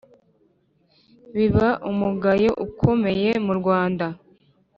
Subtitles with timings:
[1.35, 4.05] Biba umugayo ukomeye mu Rwanda!